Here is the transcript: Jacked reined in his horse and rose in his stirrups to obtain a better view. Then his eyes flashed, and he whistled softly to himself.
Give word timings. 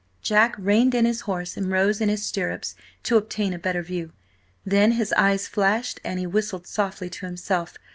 Jacked 0.23 0.57
reined 0.59 0.95
in 0.95 1.05
his 1.05 1.21
horse 1.29 1.55
and 1.55 1.69
rose 1.69 2.01
in 2.01 2.09
his 2.09 2.25
stirrups 2.25 2.73
to 3.03 3.17
obtain 3.17 3.53
a 3.53 3.59
better 3.59 3.83
view. 3.83 4.13
Then 4.65 4.93
his 4.93 5.13
eyes 5.13 5.47
flashed, 5.47 6.01
and 6.03 6.17
he 6.17 6.25
whistled 6.25 6.65
softly 6.65 7.07
to 7.07 7.27
himself. 7.27 7.77